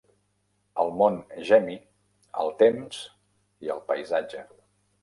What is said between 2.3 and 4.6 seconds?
el Temps i el Paisatge.